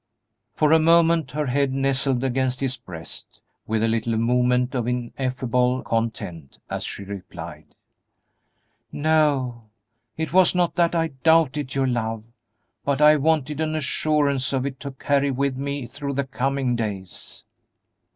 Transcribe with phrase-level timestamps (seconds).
[0.55, 5.83] For a moment her head nestled against his breast with a little movement of ineffable
[5.83, 7.75] content, as she replied,
[8.91, 9.65] "No;
[10.17, 12.23] it was not that I doubted your love,
[12.83, 17.43] but I wanted an assurance of it to carry with me through the coming days."